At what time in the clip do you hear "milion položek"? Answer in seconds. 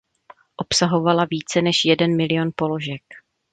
2.17-3.01